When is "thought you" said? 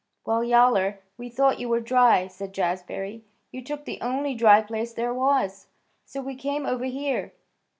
1.29-1.69